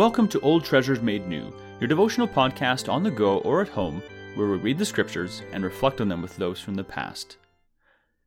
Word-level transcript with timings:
Welcome 0.00 0.28
to 0.28 0.40
Old 0.40 0.64
Treasures 0.64 1.02
Made 1.02 1.28
New, 1.28 1.52
your 1.78 1.86
devotional 1.86 2.26
podcast 2.26 2.90
on 2.90 3.02
the 3.02 3.10
go 3.10 3.40
or 3.40 3.60
at 3.60 3.68
home, 3.68 4.02
where 4.34 4.48
we 4.48 4.56
read 4.56 4.78
the 4.78 4.86
scriptures 4.86 5.42
and 5.52 5.62
reflect 5.62 6.00
on 6.00 6.08
them 6.08 6.22
with 6.22 6.38
those 6.38 6.58
from 6.58 6.74
the 6.74 6.82
past. 6.82 7.36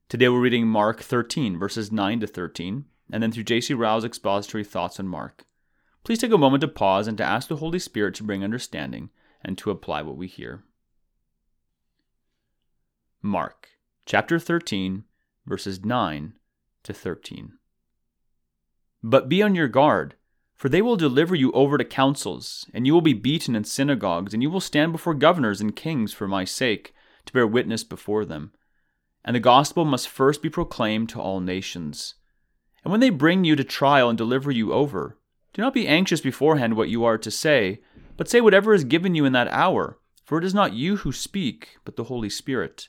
Today 0.08 0.30
we're 0.30 0.40
reading 0.40 0.68
Mark 0.68 1.02
13, 1.02 1.58
verses 1.58 1.92
9 1.92 2.20
to 2.20 2.28
13, 2.28 2.86
and 3.12 3.24
then 3.24 3.32
through 3.32 3.46
J.C. 3.46 3.74
Ryle's 3.74 4.06
expository 4.06 4.64
thoughts 4.64 5.00
on 5.00 5.08
Mark. 5.08 5.48
Please 6.04 6.20
take 6.20 6.32
a 6.32 6.38
moment 6.38 6.62
to 6.62 6.68
pause 6.68 7.08
and 7.08 7.18
to 7.18 7.24
ask 7.24 7.48
the 7.48 7.56
Holy 7.56 7.80
Spirit 7.80 8.14
to 8.14 8.24
bring 8.24 8.44
understanding 8.44 9.10
and 9.44 9.58
to 9.58 9.72
apply 9.72 10.04
what 10.04 10.16
we 10.16 10.28
hear. 10.28 10.64
Mark 13.24 13.70
chapter 14.06 14.38
13, 14.38 15.06
verses 15.48 15.84
9 15.84 16.34
to 16.84 16.94
13. 16.94 17.54
But 19.02 19.28
be 19.28 19.42
on 19.42 19.56
your 19.56 19.68
guard 19.68 20.14
for 20.64 20.70
they 20.70 20.82
will 20.82 20.96
deliver 20.96 21.36
you 21.36 21.52
over 21.52 21.78
to 21.78 21.84
councils, 21.84 22.66
and 22.74 22.88
you 22.88 22.94
will 22.94 23.02
be 23.02 23.12
beaten 23.12 23.54
in 23.54 23.66
synagogues, 23.66 24.34
and 24.34 24.42
you 24.42 24.50
will 24.50 24.62
stand 24.62 24.94
before 24.94 25.14
governors 25.14 25.60
and 25.60 25.76
kings 25.76 26.14
for 26.14 26.26
my 26.26 26.46
sake, 26.46 26.96
to 27.26 27.34
bear 27.34 27.46
witness 27.46 27.84
before 27.84 28.24
them. 28.24 28.54
And 29.26 29.36
the 29.36 29.42
gospel 29.42 29.84
must 29.84 30.08
first 30.08 30.42
be 30.42 30.50
proclaimed 30.50 31.10
to 31.10 31.20
all 31.20 31.42
nations. 31.42 32.16
And 32.82 32.92
when 32.92 33.02
they 33.02 33.10
bring 33.10 33.44
you 33.44 33.58
to 33.58 33.64
trial 33.66 34.08
and 34.08 34.18
deliver 34.18 34.52
you 34.52 34.72
over, 34.72 35.18
do 35.52 35.62
not 35.62 35.74
be 35.74 35.86
anxious 35.86 36.22
beforehand 36.22 36.78
what 36.78 36.88
you 36.88 37.04
are 37.04 37.18
to 37.18 37.30
say, 37.30 37.82
but 38.16 38.30
say 38.30 38.40
whatever 38.40 38.74
is 38.74 38.86
given 38.86 39.16
you 39.16 39.26
in 39.26 39.34
that 39.34 39.50
hour, 39.50 40.00
for 40.24 40.38
it 40.38 40.46
is 40.46 40.54
not 40.54 40.72
you 40.72 40.96
who 40.96 41.12
speak, 41.12 41.76
but 41.84 41.98
the 41.98 42.06
Holy 42.06 42.30
Spirit. 42.30 42.88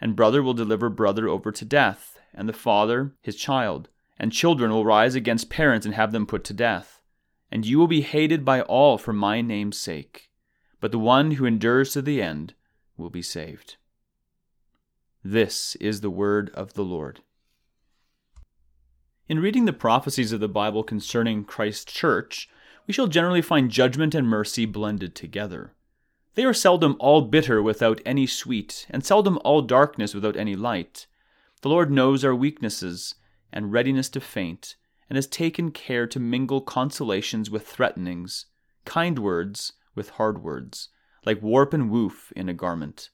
And 0.00 0.16
brother 0.16 0.42
will 0.42 0.54
deliver 0.54 0.88
brother 0.88 1.28
over 1.28 1.52
to 1.52 1.64
death, 1.64 2.18
and 2.34 2.48
the 2.48 2.52
father 2.52 3.14
his 3.22 3.36
child 3.36 3.90
and 4.20 4.30
children 4.30 4.70
will 4.70 4.84
rise 4.84 5.14
against 5.14 5.48
parents 5.48 5.86
and 5.86 5.94
have 5.94 6.12
them 6.12 6.26
put 6.26 6.44
to 6.44 6.52
death. 6.52 7.00
And 7.50 7.64
you 7.64 7.78
will 7.78 7.86
be 7.86 8.02
hated 8.02 8.44
by 8.44 8.60
all 8.60 8.98
for 8.98 9.14
my 9.14 9.40
name's 9.40 9.78
sake. 9.78 10.30
But 10.78 10.92
the 10.92 10.98
one 10.98 11.32
who 11.32 11.46
endures 11.46 11.94
to 11.94 12.02
the 12.02 12.20
end 12.20 12.52
will 12.98 13.08
be 13.08 13.22
saved. 13.22 13.78
This 15.24 15.74
is 15.76 16.02
the 16.02 16.10
word 16.10 16.50
of 16.52 16.74
the 16.74 16.84
Lord. 16.84 17.20
In 19.26 19.40
reading 19.40 19.64
the 19.64 19.72
prophecies 19.72 20.32
of 20.32 20.40
the 20.40 20.48
Bible 20.48 20.82
concerning 20.82 21.44
Christ's 21.44 21.90
church, 21.90 22.46
we 22.86 22.92
shall 22.92 23.06
generally 23.06 23.42
find 23.42 23.70
judgment 23.70 24.14
and 24.14 24.28
mercy 24.28 24.66
blended 24.66 25.14
together. 25.14 25.72
They 26.34 26.44
are 26.44 26.52
seldom 26.52 26.96
all 26.98 27.22
bitter 27.22 27.62
without 27.62 28.02
any 28.04 28.26
sweet, 28.26 28.86
and 28.90 29.02
seldom 29.02 29.38
all 29.44 29.62
darkness 29.62 30.14
without 30.14 30.36
any 30.36 30.56
light. 30.56 31.06
The 31.62 31.70
Lord 31.70 31.90
knows 31.90 32.22
our 32.22 32.34
weaknesses, 32.34 33.14
and 33.52 33.72
readiness 33.72 34.08
to 34.10 34.20
faint, 34.20 34.76
and 35.08 35.16
has 35.16 35.26
taken 35.26 35.70
care 35.70 36.06
to 36.06 36.20
mingle 36.20 36.60
consolations 36.60 37.50
with 37.50 37.66
threatenings, 37.66 38.46
kind 38.84 39.18
words 39.18 39.72
with 39.94 40.10
hard 40.10 40.42
words, 40.42 40.88
like 41.24 41.42
warp 41.42 41.74
and 41.74 41.90
woof 41.90 42.32
in 42.36 42.48
a 42.48 42.54
garment. 42.54 43.10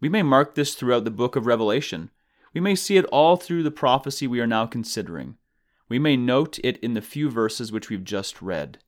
We 0.00 0.08
may 0.08 0.22
mark 0.22 0.54
this 0.54 0.74
throughout 0.74 1.04
the 1.04 1.10
book 1.10 1.36
of 1.36 1.46
Revelation. 1.46 2.10
We 2.54 2.60
may 2.60 2.74
see 2.74 2.96
it 2.96 3.06
all 3.06 3.36
through 3.36 3.62
the 3.62 3.70
prophecy 3.70 4.26
we 4.26 4.40
are 4.40 4.46
now 4.46 4.66
considering. 4.66 5.36
We 5.88 5.98
may 5.98 6.16
note 6.16 6.58
it 6.64 6.78
in 6.78 6.94
the 6.94 7.02
few 7.02 7.30
verses 7.30 7.72
which 7.72 7.88
we've 7.88 8.04
just 8.04 8.42
read. 8.42 8.78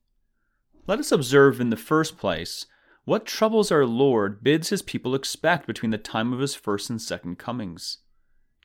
Let 0.87 0.99
us 0.99 1.11
observe 1.11 1.61
in 1.61 1.69
the 1.69 1.77
first 1.77 2.17
place 2.17 2.65
what 3.05 3.25
troubles 3.25 3.71
our 3.71 3.85
Lord 3.85 4.43
bids 4.43 4.69
his 4.69 4.81
people 4.81 5.15
expect 5.15 5.65
between 5.65 5.91
the 5.91 5.97
time 5.97 6.33
of 6.33 6.39
his 6.39 6.55
first 6.55 6.89
and 6.89 7.01
second 7.01 7.37
comings. 7.37 7.99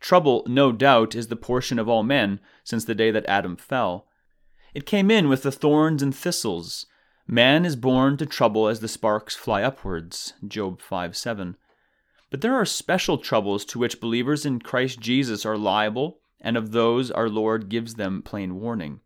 Trouble, 0.04 0.44
no 0.46 0.70
doubt, 0.70 1.14
is 1.14 1.28
the 1.28 1.34
portion 1.34 1.78
of 1.78 1.88
all 1.88 2.02
men 2.02 2.38
since 2.62 2.84
the 2.84 2.94
day 2.94 3.10
that 3.10 3.24
Adam 3.24 3.56
fell. 3.56 4.06
It 4.74 4.84
came 4.84 5.10
in 5.10 5.30
with 5.30 5.42
the 5.42 5.50
thorns 5.50 6.02
and 6.02 6.14
thistles. 6.14 6.84
Man 7.26 7.64
is 7.64 7.74
born 7.74 8.18
to 8.18 8.26
trouble 8.26 8.68
as 8.68 8.80
the 8.80 8.86
sparks 8.86 9.34
fly 9.34 9.62
upwards. 9.62 10.34
Job 10.46 10.82
5 10.82 11.16
7. 11.16 11.56
But 12.28 12.42
there 12.42 12.54
are 12.54 12.66
special 12.66 13.16
troubles 13.16 13.64
to 13.64 13.78
which 13.78 13.98
believers 13.98 14.44
in 14.44 14.58
Christ 14.58 15.00
Jesus 15.00 15.46
are 15.46 15.56
liable, 15.56 16.18
and 16.38 16.58
of 16.58 16.72
those 16.72 17.10
our 17.10 17.30
Lord 17.30 17.70
gives 17.70 17.94
them 17.94 18.20
plain 18.20 18.60
warning. 18.60 19.00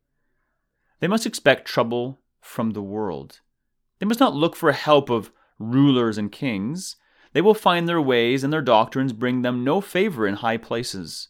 They 0.98 1.06
must 1.06 1.26
expect 1.26 1.68
trouble 1.68 2.18
from 2.40 2.72
the 2.72 2.82
world. 2.82 3.38
They 4.00 4.06
must 4.06 4.18
not 4.18 4.34
look 4.34 4.56
for 4.56 4.72
help 4.72 5.10
of 5.10 5.30
rulers 5.60 6.18
and 6.18 6.32
kings. 6.32 6.96
They 7.32 7.40
will 7.40 7.54
find 7.54 7.88
their 7.88 8.00
ways 8.00 8.42
and 8.42 8.52
their 8.52 8.62
doctrines 8.62 9.12
bring 9.12 9.42
them 9.42 9.64
no 9.64 9.80
favor 9.80 10.26
in 10.26 10.34
high 10.34 10.56
places. 10.56 11.28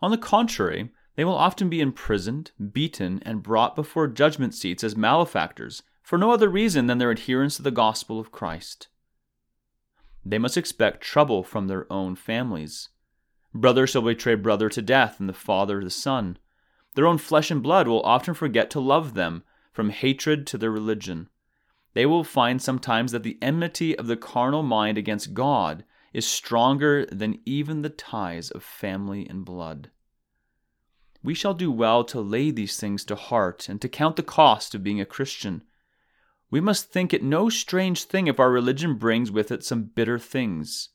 On 0.00 0.10
the 0.10 0.18
contrary, 0.18 0.90
they 1.16 1.24
will 1.24 1.34
often 1.34 1.68
be 1.68 1.80
imprisoned, 1.80 2.52
beaten, 2.72 3.20
and 3.24 3.42
brought 3.42 3.74
before 3.74 4.06
judgment 4.06 4.54
seats 4.54 4.84
as 4.84 4.96
malefactors, 4.96 5.82
for 6.02 6.16
no 6.18 6.30
other 6.30 6.48
reason 6.48 6.86
than 6.86 6.98
their 6.98 7.10
adherence 7.10 7.56
to 7.56 7.62
the 7.62 7.70
gospel 7.70 8.20
of 8.20 8.30
Christ. 8.30 8.88
They 10.24 10.38
must 10.38 10.56
expect 10.56 11.00
trouble 11.00 11.42
from 11.42 11.66
their 11.66 11.90
own 11.92 12.14
families. 12.14 12.90
Brother 13.54 13.86
shall 13.86 14.02
betray 14.02 14.34
brother 14.34 14.68
to 14.68 14.82
death, 14.82 15.18
and 15.18 15.28
the 15.28 15.32
father 15.32 15.82
the 15.82 15.90
son. 15.90 16.38
Their 16.94 17.06
own 17.06 17.18
flesh 17.18 17.50
and 17.50 17.62
blood 17.62 17.88
will 17.88 18.02
often 18.02 18.34
forget 18.34 18.70
to 18.70 18.80
love 18.80 19.14
them, 19.14 19.42
from 19.72 19.90
hatred 19.90 20.46
to 20.48 20.58
their 20.58 20.70
religion 20.70 21.28
they 21.98 22.06
will 22.06 22.22
find 22.22 22.62
sometimes 22.62 23.10
that 23.10 23.24
the 23.24 23.36
enmity 23.42 23.98
of 23.98 24.06
the 24.06 24.16
carnal 24.16 24.62
mind 24.62 24.96
against 24.96 25.34
God 25.34 25.82
is 26.12 26.24
stronger 26.24 27.04
than 27.06 27.40
even 27.44 27.82
the 27.82 27.88
ties 27.88 28.52
of 28.52 28.62
family 28.62 29.26
and 29.28 29.44
blood. 29.44 29.90
We 31.24 31.34
shall 31.34 31.54
do 31.54 31.72
well 31.72 32.04
to 32.04 32.20
lay 32.20 32.52
these 32.52 32.78
things 32.78 33.04
to 33.06 33.16
heart 33.16 33.68
and 33.68 33.80
to 33.82 33.88
count 33.88 34.14
the 34.14 34.22
cost 34.22 34.76
of 34.76 34.84
being 34.84 35.00
a 35.00 35.04
Christian. 35.04 35.62
We 36.52 36.60
must 36.60 36.92
think 36.92 37.12
it 37.12 37.24
no 37.24 37.48
strange 37.48 38.04
thing 38.04 38.28
if 38.28 38.38
our 38.38 38.52
religion 38.52 38.94
brings 38.94 39.32
with 39.32 39.50
it 39.50 39.64
some 39.64 39.82
bitter 39.82 40.20
things. 40.20 40.90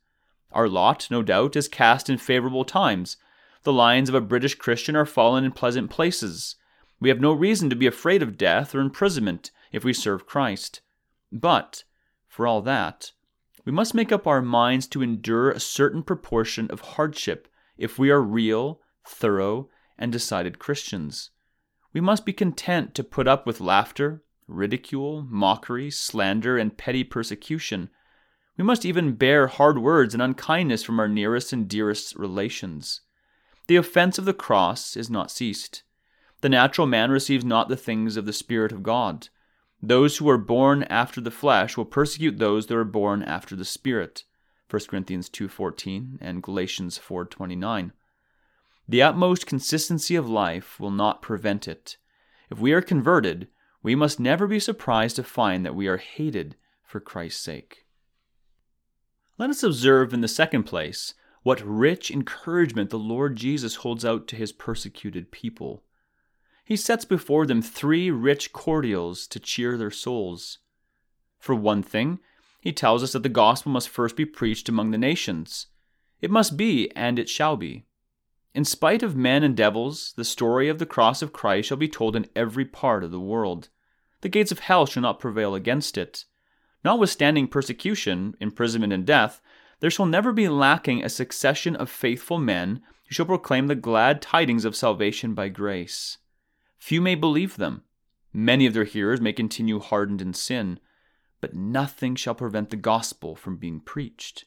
Our 0.54 0.70
lot, 0.70 1.10
no 1.12 1.22
doubt, 1.22 1.58
is 1.58 1.68
cast 1.68 2.10
in 2.10 2.18
favorable 2.18 2.64
times. 2.64 3.18
The 3.64 3.74
lines 3.74 4.08
of 4.08 4.16
a 4.16 4.22
British 4.22 4.56
Christian 4.56 4.96
are 4.96 5.06
fallen 5.06 5.44
in 5.44 5.52
pleasant 5.52 5.90
places. 5.90 6.56
We 7.02 7.10
have 7.10 7.20
no 7.20 7.34
reason 7.34 7.70
to 7.70 7.76
be 7.76 7.88
afraid 7.88 8.24
of 8.24 8.38
death 8.38 8.74
or 8.74 8.80
imprisonment 8.80 9.52
if 9.74 9.84
we 9.84 9.92
serve 9.92 10.26
Christ. 10.26 10.80
But, 11.34 11.84
for 12.28 12.46
all 12.46 12.62
that, 12.62 13.12
we 13.66 13.72
must 13.72 13.96
make 13.96 14.12
up 14.12 14.28
our 14.28 14.42
minds 14.42 14.86
to 14.88 15.02
endure 15.02 15.50
a 15.50 15.60
certain 15.60 16.04
proportion 16.04 16.70
of 16.70 16.82
hardship 16.82 17.48
if 17.76 17.98
we 17.98 18.12
are 18.12 18.22
real, 18.22 18.82
thorough, 19.04 19.68
and 19.98 20.12
decided 20.12 20.60
Christians. 20.60 21.32
We 21.92 22.02
must 22.02 22.24
be 22.24 22.34
content 22.34 22.94
to 22.96 23.04
put 23.04 23.28
up 23.28 23.48
with 23.48 23.62
laughter, 23.62 24.24
ridicule, 24.48 25.26
mockery, 25.28 25.90
slander, 25.90 26.58
and 26.58 26.78
petty 26.78 27.04
persecution. 27.04 27.90
We 28.56 28.64
must 28.64 28.86
even 28.86 29.16
bear 29.16 29.48
hard 29.48 29.80
words 29.80 30.14
and 30.14 30.22
unkindness 30.22 30.84
from 30.84 31.00
our 31.00 31.08
nearest 31.08 31.52
and 31.52 31.68
dearest 31.68 32.16
relations. 32.16 33.02
The 33.66 33.76
offense 33.78 34.20
of 34.20 34.26
the 34.26 34.34
cross 34.34 34.96
is 34.96 35.10
not 35.10 35.32
ceased. 35.32 35.82
The 36.42 36.50
natural 36.50 36.86
man 36.86 37.10
receives 37.10 37.46
not 37.46 37.70
the 37.70 37.78
things 37.78 38.18
of 38.18 38.26
the 38.28 38.34
Spirit 38.34 38.72
of 38.72 38.84
God. 38.84 39.30
Those 39.86 40.16
who 40.16 40.30
are 40.30 40.38
born 40.38 40.84
after 40.84 41.20
the 41.20 41.30
flesh 41.30 41.76
will 41.76 41.84
persecute 41.84 42.40
those 42.40 42.68
that 42.68 42.78
are 42.78 42.86
born 42.86 43.22
after 43.22 43.54
the 43.54 43.66
Spirit. 43.66 44.24
1 44.70 44.88
Corinthians 44.88 45.28
2:14 45.28 46.18
and 46.22 46.42
Galatians 46.42 46.98
4:29. 46.98 47.92
The 48.88 49.02
utmost 49.02 49.46
consistency 49.46 50.16
of 50.16 50.30
life 50.30 50.80
will 50.80 50.90
not 50.90 51.22
prevent 51.22 51.68
it. 51.68 51.98
If 52.50 52.60
we 52.60 52.72
are 52.72 52.82
converted, 52.82 53.50
we 53.82 53.94
must 53.94 54.22
never 54.22 54.48
be 54.48 54.58
surprised 54.58 55.18
to 55.18 55.24
find 55.24 55.66
that 55.66 55.76
we 55.76 55.88
are 55.88 55.98
hated 55.98 56.56
for 56.86 57.02
Christ's 57.02 57.44
sake. 57.44 57.86
Let 59.38 59.50
us 59.50 59.64
observe 59.64 60.14
in 60.14 60.22
the 60.22 60.30
second 60.30 60.64
place 60.64 61.14
what 61.42 61.60
rich 61.60 62.10
encouragement 62.10 62.90
the 62.90 62.98
Lord 62.98 63.36
Jesus 63.36 63.76
holds 63.76 64.06
out 64.06 64.30
to 64.30 64.38
his 64.38 64.54
persecuted 64.54 65.30
people 65.30 65.84
he 66.64 66.76
sets 66.76 67.06
before 67.06 67.46
them 67.46 67.62
three 67.62 68.10
rich 68.10 68.54
cordials 68.54 69.28
to 69.28 69.40
cheer 69.40 69.78
their 69.78 69.92
souls. 69.92 70.60
For 71.40 71.54
one 71.54 71.84
thing, 71.84 72.20
he 72.62 72.72
tells 72.72 73.04
us 73.04 73.12
that 73.12 73.24
the 73.24 73.30
gospel 73.30 73.72
must 73.72 73.90
first 73.90 74.16
be 74.16 74.26
preached 74.26 74.70
among 74.70 74.92
the 74.92 74.98
nations. 74.98 75.68
It 76.22 76.32
must 76.32 76.56
be, 76.56 76.90
and 76.96 77.20
it 77.20 77.28
shall 77.28 77.58
be. 77.58 77.84
In 78.54 78.64
spite 78.64 79.04
of 79.04 79.16
men 79.16 79.44
and 79.44 79.58
devils, 79.58 80.14
the 80.16 80.24
story 80.24 80.70
of 80.70 80.80
the 80.80 80.86
cross 80.86 81.22
of 81.22 81.34
Christ 81.34 81.68
shall 81.68 81.78
be 81.78 81.90
told 81.90 82.16
in 82.16 82.30
every 82.36 82.64
part 82.64 83.04
of 83.04 83.12
the 83.12 83.20
world. 83.20 83.70
The 84.22 84.30
gates 84.30 84.52
of 84.52 84.60
hell 84.60 84.86
shall 84.86 85.04
not 85.04 85.20
prevail 85.20 85.56
against 85.56 85.98
it. 85.98 86.24
Notwithstanding 86.86 87.48
persecution, 87.48 88.36
imprisonment, 88.40 88.94
and 88.94 89.06
death, 89.06 89.42
there 89.82 89.90
shall 89.90 90.06
never 90.06 90.32
be 90.32 90.48
lacking 90.48 91.04
a 91.04 91.10
succession 91.10 91.76
of 91.76 91.90
faithful 91.90 92.38
men 92.38 92.82
who 93.08 93.14
shall 93.14 93.26
proclaim 93.26 93.68
the 93.68 93.76
glad 93.76 94.22
tidings 94.22 94.64
of 94.64 94.78
salvation 94.78 95.34
by 95.34 95.50
grace. 95.50 96.20
Few 96.84 97.00
may 97.00 97.16
believe 97.16 97.56
them. 97.56 97.84
Many 98.34 98.66
of 98.66 98.74
their 98.74 98.84
hearers 98.84 99.22
may 99.22 99.32
continue 99.32 99.80
hardened 99.80 100.22
in 100.22 100.34
sin, 100.34 100.82
but 101.40 101.56
nothing 101.56 102.14
shall 102.14 102.36
prevent 102.36 102.72
the 102.72 102.76
gospel 102.76 103.38
from 103.38 103.56
being 103.56 103.80
preached. 103.80 104.44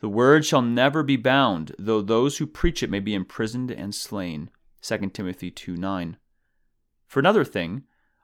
The 0.00 0.08
word 0.08 0.46
shall 0.46 0.62
never 0.62 1.02
be 1.02 1.16
bound, 1.16 1.74
though 1.78 2.00
those 2.00 2.38
who 2.38 2.46
preach 2.46 2.82
it 2.82 2.88
may 2.88 3.00
be 3.00 3.12
imprisoned 3.12 3.70
and 3.70 3.94
slain. 3.94 4.48
2 4.80 5.10
Timothy 5.10 5.50
2 5.50 5.76
9. 5.76 6.16
For 7.06 7.20
another 7.20 7.44
thing, 7.44 7.82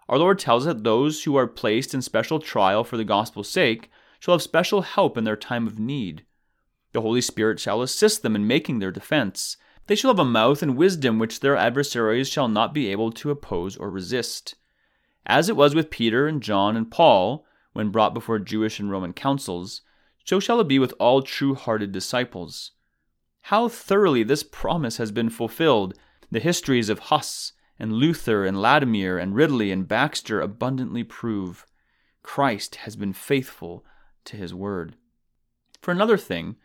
Our 0.08 0.16
Lord 0.16 0.38
tells 0.38 0.66
us 0.66 0.72
that 0.72 0.84
those 0.84 1.24
who 1.24 1.36
are 1.36 1.46
placed 1.46 1.92
in 1.92 2.00
special 2.00 2.40
trial 2.40 2.84
for 2.84 2.96
the 2.96 3.04
gospel's 3.04 3.50
sake 3.50 3.90
shall 4.18 4.32
have 4.32 4.40
special 4.40 4.80
help 4.80 5.18
in 5.18 5.24
their 5.24 5.36
time 5.36 5.66
of 5.66 5.78
need. 5.78 6.24
The 6.92 7.02
Holy 7.02 7.20
Spirit 7.20 7.60
shall 7.60 7.82
assist 7.82 8.22
them 8.22 8.34
in 8.34 8.46
making 8.46 8.78
their 8.78 8.90
defense. 8.90 9.58
They 9.86 9.94
shall 9.94 10.10
have 10.10 10.18
a 10.18 10.24
mouth 10.24 10.62
and 10.62 10.76
wisdom 10.76 11.18
which 11.18 11.40
their 11.40 11.56
adversaries 11.56 12.28
shall 12.28 12.48
not 12.48 12.72
be 12.72 12.88
able 12.88 13.10
to 13.12 13.30
oppose 13.30 13.76
or 13.76 13.90
resist. 13.90 14.54
As 15.26 15.48
it 15.48 15.56
was 15.56 15.74
with 15.74 15.90
Peter 15.90 16.26
and 16.26 16.42
John 16.42 16.76
and 16.76 16.90
Paul, 16.90 17.44
when 17.72 17.90
brought 17.90 18.14
before 18.14 18.38
Jewish 18.38 18.78
and 18.78 18.90
Roman 18.90 19.12
councils, 19.12 19.82
so 20.24 20.38
shall 20.38 20.60
it 20.60 20.68
be 20.68 20.78
with 20.78 20.94
all 20.98 21.22
true 21.22 21.54
hearted 21.54 21.90
disciples. 21.92 22.72
How 23.46 23.68
thoroughly 23.68 24.22
this 24.22 24.42
promise 24.42 24.98
has 24.98 25.10
been 25.10 25.30
fulfilled, 25.30 25.94
the 26.30 26.40
histories 26.40 26.88
of 26.88 26.98
Huss 26.98 27.52
and 27.78 27.92
Luther 27.92 28.44
and 28.44 28.60
Latimer 28.60 29.18
and 29.18 29.34
Ridley 29.34 29.72
and 29.72 29.88
Baxter 29.88 30.40
abundantly 30.40 31.02
prove. 31.02 31.66
Christ 32.22 32.76
has 32.76 32.94
been 32.94 33.12
faithful 33.12 33.84
to 34.26 34.36
his 34.36 34.54
word. 34.54 34.96
For 35.80 35.90
another 35.90 36.16
thing, 36.16 36.56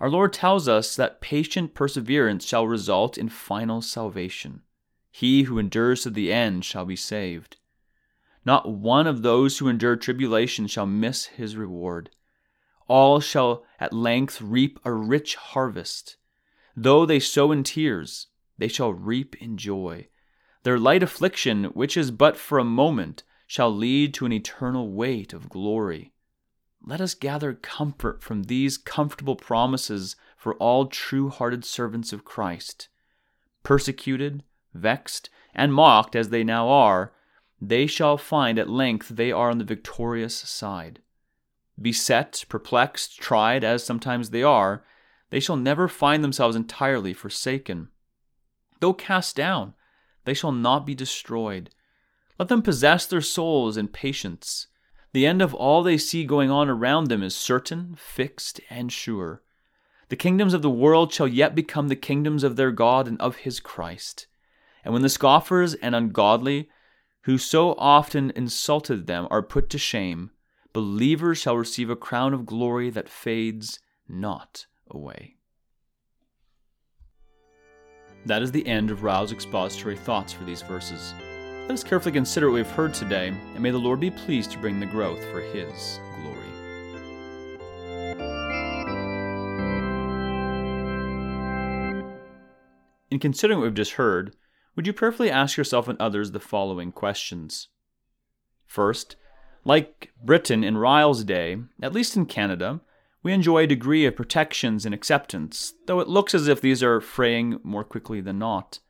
our 0.00 0.08
Lord 0.08 0.32
tells 0.32 0.66
us 0.66 0.96
that 0.96 1.20
patient 1.20 1.74
perseverance 1.74 2.46
shall 2.46 2.66
result 2.66 3.18
in 3.18 3.28
final 3.28 3.82
salvation. 3.82 4.62
He 5.10 5.42
who 5.42 5.58
endures 5.58 6.02
to 6.02 6.10
the 6.10 6.32
end 6.32 6.64
shall 6.64 6.86
be 6.86 6.96
saved. 6.96 7.58
Not 8.44 8.70
one 8.70 9.06
of 9.06 9.20
those 9.20 9.58
who 9.58 9.68
endure 9.68 9.96
tribulation 9.96 10.66
shall 10.66 10.86
miss 10.86 11.26
his 11.26 11.54
reward. 11.54 12.10
All 12.88 13.20
shall 13.20 13.64
at 13.78 13.92
length 13.92 14.40
reap 14.40 14.80
a 14.84 14.92
rich 14.92 15.36
harvest. 15.36 16.16
Though 16.74 17.04
they 17.04 17.20
sow 17.20 17.52
in 17.52 17.62
tears, 17.62 18.28
they 18.56 18.68
shall 18.68 18.94
reap 18.94 19.36
in 19.36 19.58
joy. 19.58 20.08
Their 20.62 20.78
light 20.78 21.02
affliction, 21.02 21.64
which 21.64 21.96
is 21.96 22.10
but 22.10 22.36
for 22.36 22.58
a 22.58 22.64
moment, 22.64 23.22
shall 23.46 23.70
lead 23.70 24.14
to 24.14 24.26
an 24.26 24.32
eternal 24.32 24.90
weight 24.90 25.32
of 25.32 25.48
glory. 25.50 26.12
Let 26.84 27.00
us 27.00 27.14
gather 27.14 27.52
comfort 27.52 28.22
from 28.22 28.44
these 28.44 28.78
comfortable 28.78 29.36
promises 29.36 30.16
for 30.36 30.54
all 30.54 30.86
true 30.86 31.28
hearted 31.28 31.64
servants 31.64 32.12
of 32.12 32.24
Christ. 32.24 32.88
Persecuted, 33.62 34.42
vexed, 34.72 35.28
and 35.54 35.74
mocked 35.74 36.16
as 36.16 36.30
they 36.30 36.42
now 36.42 36.68
are, 36.68 37.12
they 37.60 37.86
shall 37.86 38.16
find 38.16 38.58
at 38.58 38.70
length 38.70 39.08
they 39.08 39.30
are 39.30 39.50
on 39.50 39.58
the 39.58 39.64
victorious 39.64 40.34
side. 40.34 41.00
Beset, 41.80 42.44
perplexed, 42.48 43.20
tried 43.20 43.62
as 43.62 43.84
sometimes 43.84 44.30
they 44.30 44.42
are, 44.42 44.82
they 45.28 45.40
shall 45.40 45.56
never 45.56 45.88
find 45.88 46.24
themselves 46.24 46.56
entirely 46.56 47.12
forsaken. 47.12 47.88
Though 48.80 48.94
cast 48.94 49.36
down, 49.36 49.74
they 50.24 50.34
shall 50.34 50.52
not 50.52 50.86
be 50.86 50.94
destroyed. 50.94 51.70
Let 52.38 52.48
them 52.48 52.62
possess 52.62 53.06
their 53.06 53.20
souls 53.20 53.76
in 53.76 53.88
patience. 53.88 54.66
The 55.12 55.26
end 55.26 55.42
of 55.42 55.54
all 55.54 55.82
they 55.82 55.98
see 55.98 56.24
going 56.24 56.50
on 56.50 56.68
around 56.68 57.08
them 57.08 57.22
is 57.22 57.34
certain, 57.34 57.96
fixed, 57.96 58.60
and 58.70 58.92
sure. 58.92 59.42
The 60.08 60.16
kingdoms 60.16 60.54
of 60.54 60.62
the 60.62 60.70
world 60.70 61.12
shall 61.12 61.28
yet 61.28 61.54
become 61.54 61.88
the 61.88 61.96
kingdoms 61.96 62.44
of 62.44 62.56
their 62.56 62.70
God 62.70 63.08
and 63.08 63.20
of 63.20 63.36
his 63.36 63.60
Christ. 63.60 64.26
And 64.84 64.92
when 64.92 65.02
the 65.02 65.08
scoffers 65.08 65.74
and 65.74 65.94
ungodly, 65.94 66.68
who 67.22 67.38
so 67.38 67.74
often 67.76 68.32
insulted 68.34 69.06
them, 69.06 69.26
are 69.30 69.42
put 69.42 69.68
to 69.70 69.78
shame, 69.78 70.30
believers 70.72 71.38
shall 71.38 71.56
receive 71.56 71.90
a 71.90 71.96
crown 71.96 72.32
of 72.32 72.46
glory 72.46 72.90
that 72.90 73.08
fades 73.08 73.80
not 74.08 74.66
away. 74.88 75.36
That 78.26 78.42
is 78.42 78.52
the 78.52 78.66
end 78.66 78.90
of 78.90 79.02
Ryle's 79.02 79.32
expository 79.32 79.96
thoughts 79.96 80.32
for 80.32 80.44
these 80.44 80.62
verses. 80.62 81.14
Let 81.70 81.74
us 81.74 81.84
carefully 81.84 82.10
consider 82.10 82.48
what 82.48 82.56
we've 82.56 82.70
heard 82.72 82.92
today, 82.92 83.28
and 83.28 83.60
may 83.60 83.70
the 83.70 83.78
Lord 83.78 84.00
be 84.00 84.10
pleased 84.10 84.50
to 84.50 84.58
bring 84.58 84.80
the 84.80 84.86
growth 84.86 85.24
for 85.26 85.40
His 85.40 86.00
glory. 86.20 86.50
In 93.12 93.20
considering 93.20 93.60
what 93.60 93.66
we've 93.66 93.74
just 93.74 93.92
heard, 93.92 94.34
would 94.74 94.84
you 94.84 94.92
prayerfully 94.92 95.30
ask 95.30 95.56
yourself 95.56 95.86
and 95.86 95.96
others 96.00 96.32
the 96.32 96.40
following 96.40 96.90
questions? 96.90 97.68
First, 98.66 99.14
like 99.64 100.12
Britain 100.20 100.64
in 100.64 100.76
Ryle's 100.76 101.22
day, 101.22 101.56
at 101.80 101.92
least 101.92 102.16
in 102.16 102.26
Canada, 102.26 102.80
we 103.22 103.32
enjoy 103.32 103.62
a 103.62 103.68
degree 103.68 104.06
of 104.06 104.16
protections 104.16 104.84
and 104.84 104.92
acceptance, 104.92 105.74
though 105.86 106.00
it 106.00 106.08
looks 106.08 106.34
as 106.34 106.48
if 106.48 106.60
these 106.60 106.82
are 106.82 107.00
fraying 107.00 107.60
more 107.62 107.84
quickly 107.84 108.20
than 108.20 108.40
not. 108.40 108.80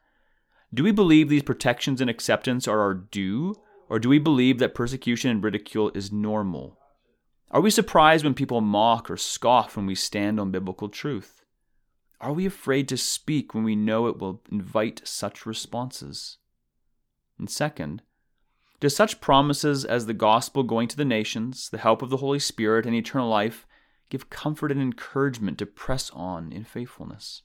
Do 0.73 0.85
we 0.85 0.93
believe 0.93 1.29
these 1.29 1.43
protections 1.43 2.01
and 2.01 2.09
acceptance 2.09 2.69
are 2.69 2.81
our 2.81 2.95
due, 2.95 3.57
or 3.89 3.99
do 3.99 4.09
we 4.09 4.21
believe 4.21 4.59
that 4.59 4.75
persecution 4.75 5.31
and 5.31 5.43
ridicule 5.43 5.91
is 5.95 6.13
normal? 6.13 6.79
Are 7.51 7.61
we 7.61 7.71
surprised 7.71 8.25
when 8.25 8.35
people 8.35 8.61
mock 8.61 9.11
or 9.11 9.17
scoff 9.17 9.77
when 9.77 9.87
we 9.87 9.97
stand 9.97 10.39
on 10.39 10.53
biblical 10.53 10.89
truth? 10.89 11.45
Are 12.21 12.33
we 12.33 12.47
afraid 12.47 12.89
to 12.89 12.97
speak 12.97 13.53
when 13.53 13.65
we 13.65 13.75
know 13.75 14.07
it 14.07 14.19
will 14.19 14.43
invite 14.53 15.03
such 15.05 15.45
responses? 15.45 16.39
And 17.37 17.51
second, 17.51 18.03
do 18.79 18.89
such 18.89 19.21
promises 19.21 19.85
as 19.85 20.07
the 20.07 20.15
gospel 20.15 20.63
going 20.63 20.87
to 20.89 20.97
the 20.97 21.05
nations, 21.05 21.69
the 21.69 21.79
help 21.79 22.01
of 22.01 22.11
the 22.11 22.19
Holy 22.19 22.39
Spirit, 22.39 22.87
and 22.87 22.95
eternal 22.95 23.29
life 23.29 23.67
give 24.09 24.31
comfort 24.31 24.71
and 24.71 24.81
encouragement 24.81 25.59
to 25.59 25.67
press 25.67 26.11
on 26.11 26.53
in 26.53 26.63
faithfulness? 26.63 27.43